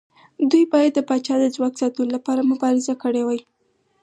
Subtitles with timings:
[0.49, 3.41] دوی باید د پاچا د ځواک ساتلو لپاره مبارزه کړې وای.